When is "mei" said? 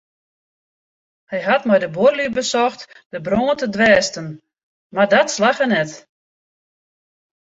1.67-1.79